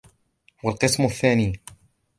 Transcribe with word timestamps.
وَالْقِسْمُ 0.63 1.05
الثَّانِي 1.05 1.61